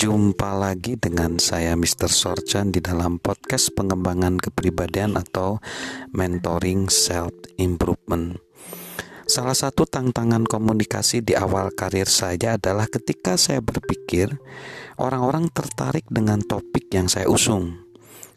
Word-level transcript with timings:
Jumpa 0.00 0.56
lagi 0.56 0.96
dengan 0.96 1.36
saya 1.36 1.76
Mr. 1.76 2.08
Sorchan 2.08 2.72
di 2.72 2.80
dalam 2.80 3.20
podcast 3.20 3.68
pengembangan 3.76 4.40
kepribadian 4.40 5.12
atau 5.20 5.60
mentoring 6.16 6.88
self 6.88 7.36
improvement. 7.60 8.40
Salah 9.28 9.52
satu 9.52 9.84
tantangan 9.84 10.48
komunikasi 10.48 11.20
di 11.20 11.36
awal 11.36 11.76
karir 11.76 12.08
saya 12.08 12.56
adalah 12.56 12.88
ketika 12.88 13.36
saya 13.36 13.60
berpikir 13.60 14.40
orang-orang 14.96 15.52
tertarik 15.52 16.08
dengan 16.08 16.40
topik 16.40 16.88
yang 16.96 17.12
saya 17.12 17.28
usung. 17.28 17.84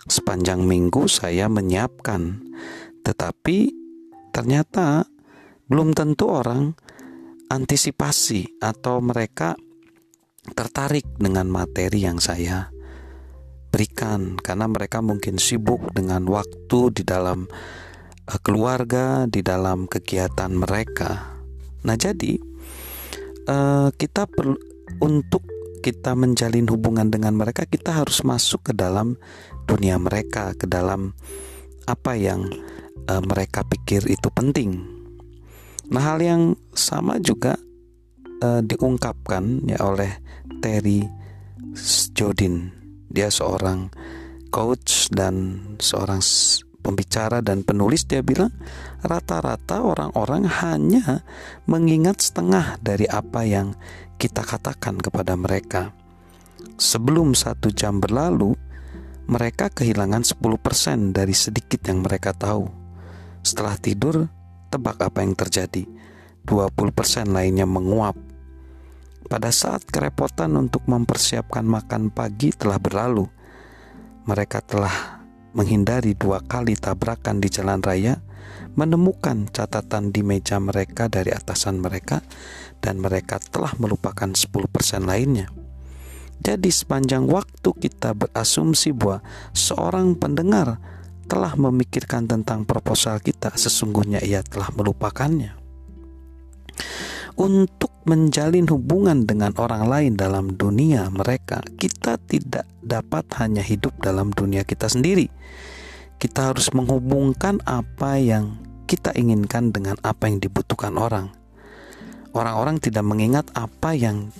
Sepanjang 0.03 0.67
minggu 0.67 1.07
saya 1.07 1.47
menyiapkan, 1.47 2.43
tetapi 3.07 3.71
ternyata 4.35 5.07
belum 5.71 5.95
tentu 5.95 6.27
orang 6.27 6.75
antisipasi 7.47 8.59
atau 8.59 8.99
mereka 8.99 9.55
tertarik 10.51 11.07
dengan 11.15 11.47
materi 11.47 12.03
yang 12.03 12.19
saya 12.19 12.67
berikan 13.73 14.37
karena 14.37 14.69
mereka 14.69 15.01
mungkin 15.01 15.41
sibuk 15.41 15.95
dengan 15.95 16.27
waktu 16.29 16.93
di 16.93 17.01
dalam 17.07 17.49
uh, 18.27 18.39
keluarga, 18.43 19.25
di 19.25 19.41
dalam 19.41 19.89
kegiatan 19.89 20.51
mereka. 20.53 21.41
Nah, 21.87 21.95
jadi 21.97 22.37
uh, 23.49 23.89
kita 23.95 24.29
perlu 24.29 24.59
untuk 25.01 25.41
kita 25.83 26.15
menjalin 26.15 26.69
hubungan 26.69 27.09
dengan 27.09 27.35
mereka, 27.35 27.65
kita 27.65 28.03
harus 28.03 28.21
masuk 28.23 28.71
ke 28.71 28.73
dalam 28.77 29.17
dunia 29.65 29.97
mereka, 29.97 30.55
ke 30.55 30.69
dalam 30.69 31.17
apa 31.89 32.15
yang 32.15 32.45
uh, 33.09 33.23
mereka 33.25 33.65
pikir 33.67 34.05
itu 34.05 34.29
penting. 34.29 34.85
Nah, 35.89 36.13
hal 36.13 36.21
yang 36.21 36.41
sama 36.77 37.17
juga 37.19 37.57
uh, 38.43 38.59
diungkapkan 38.59 39.63
ya 39.63 39.79
oleh 39.79 40.11
Terry 40.59 41.07
Jodin. 42.11 42.69
Dia 43.07 43.31
seorang 43.31 43.87
coach 44.51 45.07
dan 45.09 45.63
seorang 45.79 46.19
pembicara 46.83 47.39
dan 47.39 47.63
penulis 47.63 48.03
dia 48.03 48.19
bilang 48.19 48.51
rata-rata 48.99 49.79
orang-orang 49.79 50.43
hanya 50.45 51.23
mengingat 51.65 52.19
setengah 52.19 52.77
dari 52.83 53.07
apa 53.07 53.47
yang 53.47 53.71
kita 54.19 54.43
katakan 54.43 54.99
kepada 54.99 55.39
mereka. 55.39 55.95
Sebelum 56.75 57.37
satu 57.37 57.69
jam 57.71 58.01
berlalu, 58.01 58.57
mereka 59.29 59.71
kehilangan 59.71 60.25
10% 60.25 61.15
dari 61.15 61.31
sedikit 61.31 61.79
yang 61.87 62.03
mereka 62.03 62.35
tahu. 62.35 62.67
Setelah 63.45 63.77
tidur, 63.79 64.27
tebak 64.67 64.99
apa 64.99 65.23
yang 65.23 65.37
terjadi. 65.37 65.85
20% 66.43 67.31
lainnya 67.31 67.63
menguap 67.63 68.32
pada 69.25 69.49
saat 69.49 69.83
kerepotan 69.87 70.53
untuk 70.59 70.85
mempersiapkan 70.85 71.63
makan 71.63 72.11
pagi 72.11 72.51
telah 72.51 72.77
berlalu, 72.77 73.27
mereka 74.27 74.63
telah 74.63 75.23
menghindari 75.53 76.17
dua 76.17 76.41
kali 76.41 76.73
tabrakan 76.73 77.39
di 77.39 77.47
jalan 77.47 77.79
raya, 77.79 78.19
menemukan 78.73 79.47
catatan 79.49 80.09
di 80.09 80.25
meja 80.25 80.57
mereka 80.57 81.07
dari 81.07 81.31
atasan 81.31 81.79
mereka, 81.79 82.25
dan 82.81 82.99
mereka 82.99 83.37
telah 83.39 83.71
melupakan 83.79 84.27
10% 84.33 84.49
lainnya. 85.05 85.47
Jadi 86.43 86.67
sepanjang 86.67 87.29
waktu 87.29 87.69
kita 87.71 88.17
berasumsi 88.17 88.91
bahwa 88.91 89.23
seorang 89.55 90.19
pendengar 90.19 90.81
telah 91.29 91.55
memikirkan 91.55 92.27
tentang 92.27 92.67
proposal 92.67 93.21
kita, 93.23 93.55
sesungguhnya 93.55 94.19
ia 94.19 94.43
telah 94.43 94.67
melupakannya 94.75 95.63
untuk 97.37 97.92
menjalin 98.03 98.67
hubungan 98.67 99.23
dengan 99.23 99.55
orang 99.59 99.87
lain 99.87 100.13
dalam 100.19 100.55
dunia 100.55 101.07
mereka, 101.09 101.63
kita 101.79 102.19
tidak 102.27 102.67
dapat 102.83 103.25
hanya 103.39 103.63
hidup 103.63 103.95
dalam 104.03 104.31
dunia 104.31 104.67
kita 104.67 104.91
sendiri. 104.91 105.31
Kita 106.19 106.51
harus 106.51 106.71
menghubungkan 106.71 107.59
apa 107.67 108.19
yang 108.19 108.59
kita 108.87 109.15
inginkan 109.15 109.71
dengan 109.71 109.95
apa 110.03 110.27
yang 110.27 110.39
dibutuhkan 110.39 110.95
orang. 110.99 111.31
Orang-orang 112.33 112.81
tidak 112.81 113.05
mengingat 113.05 113.45
apa 113.55 113.95
yang 113.95 114.31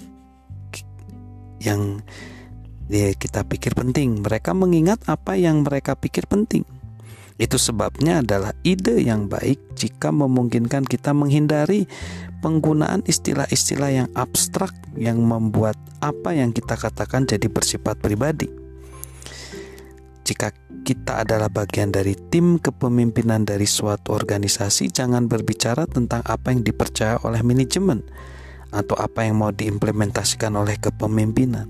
yang 1.64 2.04
ya, 2.92 3.16
kita 3.16 3.48
pikir 3.48 3.74
penting. 3.74 4.20
Mereka 4.22 4.52
mengingat 4.52 5.04
apa 5.08 5.40
yang 5.40 5.64
mereka 5.64 5.96
pikir 5.96 6.28
penting. 6.28 6.68
Itu 7.44 7.60
sebabnya 7.60 8.24
adalah 8.24 8.56
ide 8.64 9.04
yang 9.04 9.28
baik 9.28 9.76
jika 9.76 10.16
memungkinkan 10.16 10.88
kita 10.88 11.12
menghindari 11.12 11.92
penggunaan 12.40 13.04
istilah-istilah 13.04 13.92
yang 13.92 14.10
abstrak 14.16 14.72
yang 14.96 15.20
membuat 15.20 15.76
apa 16.00 16.32
yang 16.32 16.56
kita 16.56 16.80
katakan 16.80 17.28
jadi 17.28 17.52
bersifat 17.52 18.00
pribadi. 18.00 18.48
Jika 20.24 20.56
kita 20.88 21.28
adalah 21.28 21.52
bagian 21.52 21.92
dari 21.92 22.16
tim 22.32 22.64
kepemimpinan 22.64 23.44
dari 23.44 23.68
suatu 23.68 24.16
organisasi, 24.16 24.88
jangan 24.88 25.28
berbicara 25.28 25.84
tentang 25.84 26.24
apa 26.24 26.56
yang 26.56 26.64
dipercaya 26.64 27.20
oleh 27.28 27.44
manajemen 27.44 28.08
atau 28.72 28.96
apa 28.96 29.28
yang 29.28 29.44
mau 29.44 29.52
diimplementasikan 29.52 30.56
oleh 30.56 30.80
kepemimpinan. 30.80 31.68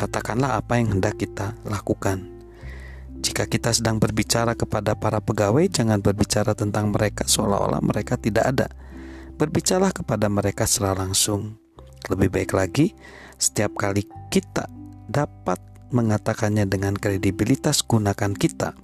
Katakanlah 0.00 0.56
apa 0.64 0.80
yang 0.80 0.96
hendak 0.96 1.20
kita 1.20 1.52
lakukan. 1.68 2.37
Jika 3.18 3.50
kita 3.50 3.74
sedang 3.74 3.98
berbicara 3.98 4.54
kepada 4.54 4.94
para 4.94 5.18
pegawai, 5.18 5.66
jangan 5.66 5.98
berbicara 5.98 6.54
tentang 6.54 6.94
mereka 6.94 7.26
seolah-olah 7.26 7.82
mereka 7.82 8.14
tidak 8.14 8.44
ada. 8.46 8.68
Berbicaralah 9.38 9.94
kepada 9.94 10.26
mereka 10.30 10.66
secara 10.66 11.06
langsung. 11.06 11.58
Lebih 12.10 12.30
baik 12.30 12.52
lagi, 12.54 12.94
setiap 13.38 13.78
kali 13.78 14.06
kita 14.30 14.66
dapat 15.10 15.58
mengatakannya 15.90 16.68
dengan 16.68 16.94
kredibilitas, 16.94 17.82
gunakan 17.82 18.34
kita. 18.34 18.74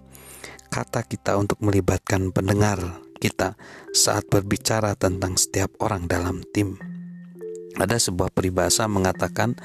Kata 0.70 1.06
kita 1.06 1.38
untuk 1.38 1.62
melibatkan 1.62 2.34
pendengar 2.34 3.04
kita 3.22 3.54
saat 3.94 4.26
berbicara 4.26 4.98
tentang 4.98 5.38
setiap 5.38 5.70
orang 5.78 6.10
dalam 6.10 6.42
tim. 6.50 6.74
Ada 7.78 8.10
sebuah 8.10 8.30
peribahasa 8.34 8.86
mengatakan, 8.90 9.58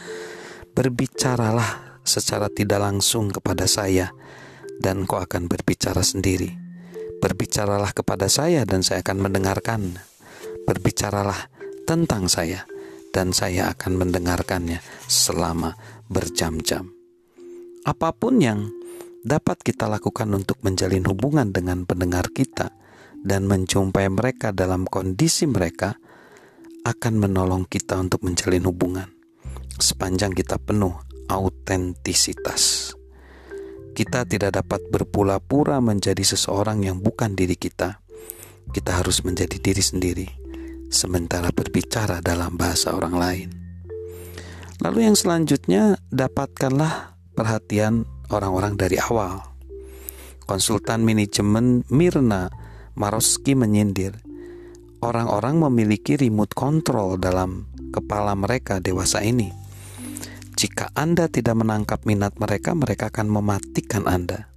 "Berbicaralah 0.73 2.01
secara 2.05 2.49
tidak 2.49 2.81
langsung 2.81 3.29
kepada 3.33 3.65
saya." 3.65 4.13
Dan 4.79 5.05
kau 5.05 5.19
akan 5.19 5.51
berbicara 5.51 6.01
sendiri. 6.01 6.49
Berbicaralah 7.19 7.91
kepada 7.91 8.31
saya 8.31 8.63
dan 8.63 8.79
saya 8.81 9.03
akan 9.03 9.29
mendengarkan. 9.29 9.99
Berbicaralah 10.63 11.51
tentang 11.83 12.31
saya 12.31 12.63
dan 13.11 13.35
saya 13.35 13.69
akan 13.75 13.99
mendengarkannya 13.99 14.79
selama 15.05 15.75
berjam-jam. 16.07 16.89
Apa 17.83 18.15
pun 18.15 18.39
yang 18.39 18.71
dapat 19.21 19.59
kita 19.61 19.91
lakukan 19.91 20.31
untuk 20.31 20.63
menjalin 20.63 21.03
hubungan 21.05 21.51
dengan 21.51 21.83
pendengar 21.83 22.31
kita 22.31 22.71
dan 23.19 23.45
menjumpai 23.51 24.07
mereka 24.07 24.55
dalam 24.55 24.87
kondisi 24.87 25.43
mereka 25.43 25.99
akan 26.87 27.13
menolong 27.19 27.67
kita 27.67 27.99
untuk 27.99 28.23
menjalin 28.23 28.63
hubungan 28.63 29.19
sepanjang 29.79 30.35
kita 30.35 30.59
penuh 30.59 30.91
autentisitas. 31.31 32.98
Kita 33.99 34.23
tidak 34.23 34.55
dapat 34.55 34.87
berpura-pura 34.87 35.83
menjadi 35.83 36.23
seseorang 36.23 36.87
yang 36.87 37.03
bukan 37.03 37.35
diri 37.35 37.59
kita. 37.59 37.99
Kita 38.71 38.95
harus 38.95 39.27
menjadi 39.27 39.59
diri 39.59 39.83
sendiri, 39.83 40.27
sementara 40.87 41.51
berbicara 41.51 42.23
dalam 42.23 42.55
bahasa 42.55 42.95
orang 42.95 43.15
lain. 43.19 43.49
Lalu, 44.79 45.03
yang 45.03 45.19
selanjutnya, 45.19 45.99
dapatkanlah 46.15 47.19
perhatian 47.35 48.07
orang-orang 48.31 48.79
dari 48.79 48.95
awal. 49.03 49.43
Konsultan 50.47 51.03
manajemen 51.03 51.83
Mirna 51.91 52.47
Maroski 52.95 53.51
menyindir, 53.51 54.15
orang-orang 55.03 55.59
memiliki 55.59 56.15
remote 56.15 56.55
control 56.55 57.19
dalam 57.19 57.67
kepala 57.91 58.31
mereka 58.31 58.79
dewasa 58.79 59.19
ini 59.27 59.51
jika 60.59 60.91
Anda 60.91 61.31
tidak 61.31 61.55
menangkap 61.55 62.03
minat 62.03 62.35
mereka, 62.35 62.75
mereka 62.75 63.07
akan 63.07 63.31
mematikan 63.31 64.03
Anda. 64.03 64.51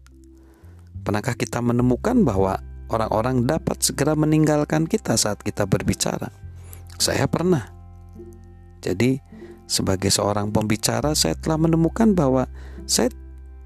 Pernahkah 1.06 1.38
kita 1.38 1.62
menemukan 1.62 2.26
bahwa 2.26 2.58
orang-orang 2.90 3.46
dapat 3.46 3.78
segera 3.86 4.18
meninggalkan 4.18 4.90
kita 4.90 5.14
saat 5.14 5.38
kita 5.46 5.62
berbicara? 5.62 6.34
Saya 6.98 7.30
pernah. 7.30 7.70
Jadi, 8.82 9.22
sebagai 9.70 10.10
seorang 10.10 10.50
pembicara, 10.50 11.14
saya 11.14 11.38
telah 11.38 11.54
menemukan 11.54 12.18
bahwa 12.18 12.50
saya 12.82 13.14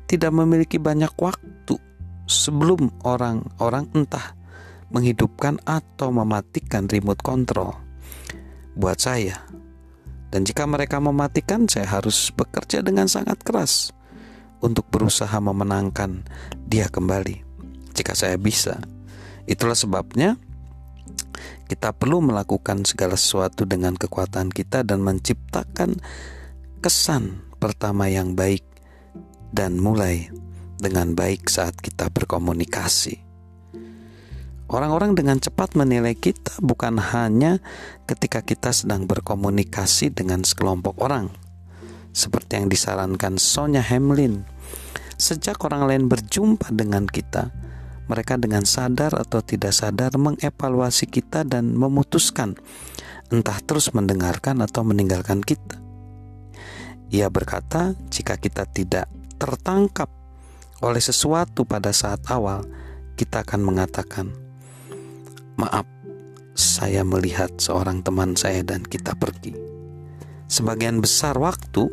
tidak 0.05 0.37
memiliki 0.37 0.77
banyak 0.77 1.17
waktu 1.17 1.81
sebelum 2.29 2.93
orang-orang 3.01 3.89
entah 3.97 4.37
menghidupkan 4.93 5.57
atau 5.65 6.13
mematikan 6.13 6.85
remote 6.85 7.25
control. 7.25 7.73
Buat 8.77 9.01
saya, 9.01 9.41
dan 10.37 10.45
jika 10.45 10.69
mereka 10.69 11.01
mematikan, 11.01 11.65
saya 11.65 11.89
harus 11.89 12.29
bekerja 12.29 12.85
dengan 12.85 13.09
sangat 13.09 13.41
keras 13.41 13.97
untuk 14.61 14.85
berusaha 14.93 15.33
memenangkan 15.41 16.29
dia 16.69 16.93
kembali. 16.93 17.41
Jika 17.97 18.13
saya 18.13 18.37
bisa, 18.37 18.77
itulah 19.49 19.73
sebabnya 19.73 20.37
kita 21.73 21.97
perlu 21.97 22.21
melakukan 22.21 22.85
segala 22.85 23.17
sesuatu 23.17 23.65
dengan 23.65 23.97
kekuatan 23.97 24.53
kita 24.53 24.85
dan 24.85 25.01
menciptakan 25.01 25.97
kesan 26.85 27.41
pertama 27.57 28.13
yang 28.13 28.37
baik 28.37 28.61
dan 29.57 29.81
mulai 29.81 30.29
dengan 30.77 31.17
baik 31.17 31.49
saat 31.49 31.81
kita 31.81 32.13
berkomunikasi. 32.13 33.26
Orang-orang 34.67 35.15
dengan 35.15 35.39
cepat 35.39 35.79
menilai 35.79 36.19
kita 36.19 36.59
bukan 36.59 36.99
hanya 36.99 37.63
ketika 38.11 38.43
kita 38.43 38.75
sedang 38.75 39.07
berkomunikasi 39.07 40.11
dengan 40.11 40.43
sekelompok 40.43 40.99
orang, 40.99 41.31
seperti 42.11 42.59
yang 42.59 42.67
disarankan 42.67 43.39
Sonya 43.39 43.79
Hamlin. 43.79 44.43
Sejak 45.15 45.63
orang 45.63 45.87
lain 45.87 46.05
berjumpa 46.11 46.75
dengan 46.75 47.07
kita, 47.07 47.55
mereka 48.11 48.35
dengan 48.35 48.67
sadar 48.67 49.15
atau 49.15 49.39
tidak 49.39 49.71
sadar 49.71 50.19
mengevaluasi 50.19 51.07
kita 51.15 51.47
dan 51.47 51.71
memutuskan 51.79 52.59
entah 53.31 53.59
terus 53.63 53.95
mendengarkan 53.95 54.63
atau 54.63 54.83
meninggalkan 54.83 55.43
kita. 55.43 55.79
Ia 57.15 57.31
berkata, 57.31 57.95
jika 58.11 58.35
kita 58.35 58.67
tidak 58.67 59.07
tertangkap 59.39 60.11
oleh 60.83 61.03
sesuatu 61.03 61.63
pada 61.63 61.95
saat 61.95 62.23
awal, 62.31 62.67
kita 63.15 63.47
akan 63.47 63.63
mengatakan, 63.63 64.46
Maaf, 65.67 65.83
saya 66.55 67.03
melihat 67.03 67.51
seorang 67.59 67.99
teman 68.07 68.39
saya 68.39 68.63
dan 68.63 68.87
kita 68.87 69.19
pergi. 69.19 69.51
Sebagian 70.47 71.03
besar 71.03 71.35
waktu 71.43 71.91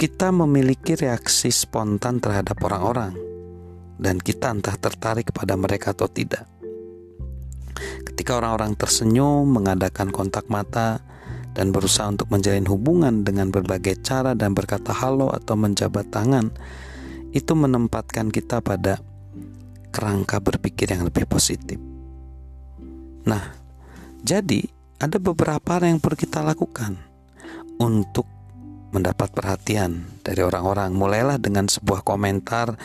kita 0.00 0.32
memiliki 0.32 0.96
reaksi 0.96 1.52
spontan 1.52 2.16
terhadap 2.16 2.56
orang-orang 2.64 3.12
dan 4.00 4.16
kita 4.16 4.56
entah 4.56 4.72
tertarik 4.80 5.28
kepada 5.28 5.52
mereka 5.60 5.92
atau 5.92 6.08
tidak. 6.08 6.48
Ketika 8.08 8.40
orang-orang 8.40 8.72
tersenyum, 8.72 9.44
mengadakan 9.44 10.08
kontak 10.08 10.48
mata, 10.48 11.04
dan 11.52 11.76
berusaha 11.76 12.08
untuk 12.08 12.32
menjalin 12.32 12.64
hubungan 12.72 13.20
dengan 13.20 13.52
berbagai 13.52 14.00
cara 14.00 14.32
dan 14.32 14.56
berkata 14.56 14.96
halo 14.96 15.28
atau 15.28 15.60
menjabat 15.60 16.08
tangan, 16.08 16.48
itu 17.36 17.52
menempatkan 17.52 18.32
kita 18.32 18.64
pada 18.64 18.96
kerangka 19.92 20.40
berpikir 20.40 20.96
yang 20.96 21.04
lebih 21.04 21.28
positif. 21.28 21.89
Nah, 23.28 23.52
jadi 24.20 24.64
ada 25.00 25.16
beberapa 25.16 25.80
hal 25.80 25.88
yang 25.88 26.00
perlu 26.00 26.16
kita 26.16 26.44
lakukan 26.44 27.00
untuk 27.80 28.28
mendapat 28.92 29.32
perhatian 29.32 30.20
dari 30.20 30.44
orang-orang. 30.44 30.92
Mulailah 30.92 31.40
dengan 31.40 31.66
sebuah 31.70 32.04
komentar 32.04 32.76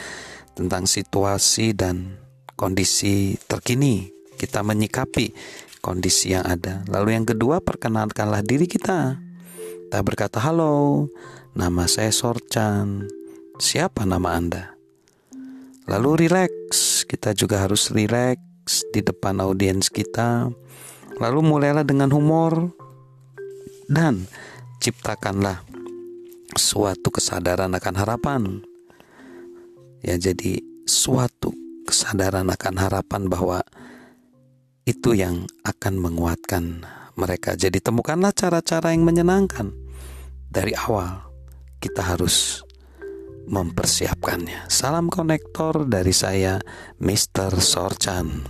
tentang 0.56 0.88
situasi 0.88 1.76
dan 1.76 2.16
kondisi 2.56 3.36
terkini. 3.48 4.08
Kita 4.36 4.64
menyikapi 4.64 5.32
kondisi 5.84 6.32
yang 6.32 6.48
ada. 6.48 6.84
Lalu 6.88 7.10
yang 7.20 7.26
kedua, 7.28 7.60
perkenalkanlah 7.60 8.44
diri 8.44 8.68
kita. 8.68 9.20
Kita 9.86 10.00
berkata, 10.04 10.40
"Halo, 10.44 11.08
nama 11.56 11.88
saya 11.88 12.12
Sorchan. 12.12 13.08
Siapa 13.60 14.04
nama 14.08 14.36
Anda?" 14.36 14.76
Lalu 15.88 16.28
rileks. 16.28 17.06
Kita 17.06 17.38
juga 17.38 17.64
harus 17.64 17.94
rileks 17.94 18.55
di 18.66 19.02
depan 19.06 19.40
audiens 19.42 19.88
kita. 19.88 20.50
Lalu 21.16 21.40
mulailah 21.46 21.88
dengan 21.88 22.12
humor 22.12 22.76
dan 23.88 24.28
ciptakanlah 24.84 25.64
suatu 26.58 27.08
kesadaran 27.14 27.72
akan 27.72 27.96
harapan. 27.96 28.42
Ya, 30.04 30.20
jadi 30.20 30.60
suatu 30.86 31.56
kesadaran 31.88 32.52
akan 32.52 32.76
harapan 32.78 33.32
bahwa 33.32 33.60
itu 34.86 35.18
yang 35.18 35.50
akan 35.66 35.98
menguatkan 35.98 36.86
mereka. 37.18 37.58
Jadi 37.58 37.82
temukanlah 37.82 38.36
cara-cara 38.36 38.94
yang 38.94 39.02
menyenangkan 39.02 39.74
dari 40.52 40.78
awal. 40.78 41.26
Kita 41.82 42.02
harus 42.06 42.62
mempersiapkannya. 43.48 44.68
Salam 44.68 45.08
konektor 45.10 45.86
dari 45.88 46.12
saya, 46.12 46.60
Mr. 47.00 47.58
Sorchan. 47.62 48.44